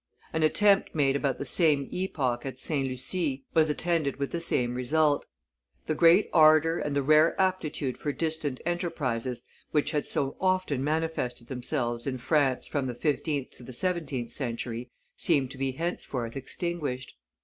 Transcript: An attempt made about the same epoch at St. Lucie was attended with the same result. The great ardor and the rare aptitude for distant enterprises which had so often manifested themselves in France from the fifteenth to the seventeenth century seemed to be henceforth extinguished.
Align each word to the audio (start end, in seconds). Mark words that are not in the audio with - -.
An 0.33 0.41
attempt 0.41 0.95
made 0.95 1.15
about 1.15 1.37
the 1.37 1.45
same 1.45 1.87
epoch 1.91 2.43
at 2.43 2.59
St. 2.59 2.87
Lucie 2.87 3.45
was 3.53 3.69
attended 3.69 4.15
with 4.15 4.31
the 4.31 4.39
same 4.41 4.73
result. 4.73 5.27
The 5.85 5.93
great 5.93 6.27
ardor 6.33 6.79
and 6.79 6.95
the 6.95 7.03
rare 7.03 7.39
aptitude 7.39 7.99
for 7.99 8.11
distant 8.11 8.61
enterprises 8.65 9.43
which 9.69 9.91
had 9.91 10.07
so 10.07 10.37
often 10.41 10.83
manifested 10.83 11.49
themselves 11.49 12.07
in 12.07 12.17
France 12.17 12.65
from 12.65 12.87
the 12.87 12.95
fifteenth 12.95 13.51
to 13.51 13.61
the 13.61 13.73
seventeenth 13.73 14.31
century 14.31 14.89
seemed 15.17 15.51
to 15.51 15.59
be 15.59 15.73
henceforth 15.73 16.35
extinguished. 16.35 17.15